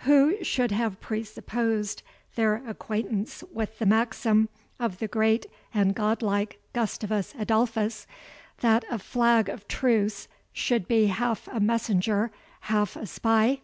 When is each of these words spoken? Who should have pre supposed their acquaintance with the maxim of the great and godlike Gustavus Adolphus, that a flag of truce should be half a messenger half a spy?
Who 0.00 0.44
should 0.44 0.72
have 0.72 1.00
pre 1.00 1.24
supposed 1.24 2.02
their 2.34 2.56
acquaintance 2.68 3.42
with 3.50 3.78
the 3.78 3.86
maxim 3.86 4.50
of 4.78 4.98
the 4.98 5.08
great 5.08 5.46
and 5.72 5.94
godlike 5.94 6.60
Gustavus 6.74 7.32
Adolphus, 7.38 8.06
that 8.60 8.84
a 8.90 8.98
flag 8.98 9.48
of 9.48 9.66
truce 9.68 10.28
should 10.52 10.86
be 10.86 11.06
half 11.06 11.48
a 11.48 11.60
messenger 11.60 12.30
half 12.64 12.94
a 12.94 13.06
spy? 13.06 13.62